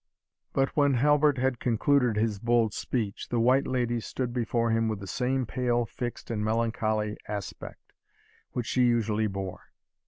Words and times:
But 0.53 0.75
when 0.75 0.95
Halbert 0.95 1.37
had 1.37 1.59
concluded 1.59 2.15
his 2.15 2.39
bold 2.39 2.73
speech, 2.73 3.27
the 3.29 3.39
White 3.39 3.67
Lady 3.67 3.99
stood 3.99 4.33
before 4.33 4.71
him 4.71 4.87
with 4.87 4.99
the 4.99 5.05
same 5.05 5.45
pale, 5.45 5.85
fixed, 5.85 6.31
and 6.31 6.43
melancholy 6.43 7.17
aspect, 7.27 7.93
which 8.53 8.65
she 8.65 8.81
usually 8.81 9.27
bore. 9.27 9.61